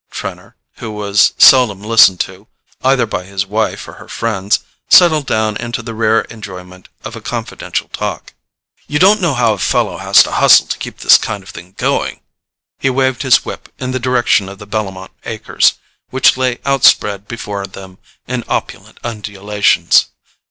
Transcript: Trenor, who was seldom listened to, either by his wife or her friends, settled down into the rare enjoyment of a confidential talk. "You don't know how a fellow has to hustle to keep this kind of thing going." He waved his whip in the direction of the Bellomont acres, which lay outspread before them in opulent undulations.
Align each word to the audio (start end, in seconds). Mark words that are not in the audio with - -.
Trenor, 0.09 0.55
who 0.77 0.89
was 0.89 1.33
seldom 1.37 1.83
listened 1.83 2.19
to, 2.21 2.47
either 2.83 3.05
by 3.05 3.23
his 3.23 3.45
wife 3.45 3.87
or 3.87 3.93
her 4.01 4.07
friends, 4.09 4.61
settled 4.89 5.27
down 5.27 5.55
into 5.57 5.83
the 5.83 5.93
rare 5.93 6.21
enjoyment 6.21 6.89
of 7.03 7.15
a 7.15 7.21
confidential 7.21 7.87
talk. 7.89 8.33
"You 8.87 8.97
don't 8.97 9.21
know 9.21 9.35
how 9.35 9.53
a 9.53 9.59
fellow 9.59 9.97
has 9.97 10.23
to 10.23 10.31
hustle 10.31 10.65
to 10.65 10.77
keep 10.79 11.01
this 11.01 11.19
kind 11.19 11.43
of 11.43 11.49
thing 11.51 11.75
going." 11.77 12.21
He 12.79 12.89
waved 12.89 13.21
his 13.21 13.45
whip 13.45 13.71
in 13.77 13.91
the 13.91 13.99
direction 13.99 14.49
of 14.49 14.57
the 14.57 14.65
Bellomont 14.65 15.11
acres, 15.23 15.73
which 16.09 16.35
lay 16.35 16.57
outspread 16.65 17.27
before 17.27 17.67
them 17.67 17.99
in 18.27 18.43
opulent 18.47 18.97
undulations. 19.03 20.07